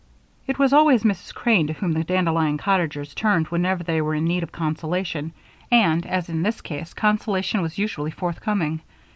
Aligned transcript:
It 0.47 0.57
was 0.57 0.73
always 0.73 1.03
Mrs. 1.03 1.31
Crane 1.31 1.67
to 1.67 1.73
whom 1.73 1.91
the 1.91 2.03
Dandelion 2.03 2.57
Cottagers 2.57 3.13
turned 3.13 3.49
whenever 3.49 3.83
they 3.83 4.01
were 4.01 4.15
in 4.15 4.25
need 4.25 4.41
of 4.41 4.51
consolation 4.51 5.31
and, 5.69 6.07
as 6.07 6.27
in 6.27 6.41
this 6.41 6.59
case, 6.61 6.95
consolation 6.95 7.61
was 7.61 7.77
usually 7.77 8.09
forthcoming. 8.09 8.81